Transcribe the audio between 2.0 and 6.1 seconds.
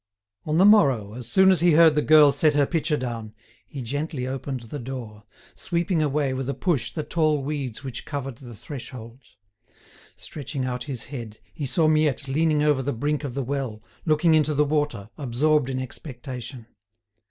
girl set her pitcher down, he gently opened the door, sweeping